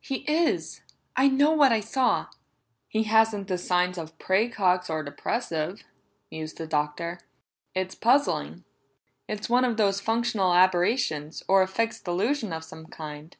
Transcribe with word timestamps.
"He 0.00 0.18
is. 0.32 0.82
I 1.16 1.26
know 1.26 1.50
what 1.50 1.72
I 1.72 1.80
saw!" 1.80 2.28
"He 2.86 3.02
hasn't 3.02 3.48
the 3.48 3.58
signs 3.58 3.98
of 3.98 4.16
praecox 4.20 4.88
or 4.88 5.02
depressive," 5.02 5.82
mused 6.30 6.58
the 6.58 6.68
Doctor. 6.68 7.18
"It's 7.74 7.96
puzzling; 7.96 8.62
it's 9.26 9.50
one 9.50 9.64
of 9.64 9.78
those 9.78 10.00
functional 10.00 10.54
aberrations, 10.54 11.42
or 11.48 11.62
a 11.62 11.66
fixed 11.66 12.04
delusion 12.04 12.52
of 12.52 12.62
some 12.62 12.86
kind. 12.86 13.36